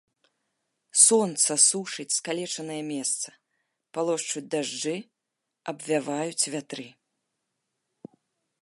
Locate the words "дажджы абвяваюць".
4.57-6.49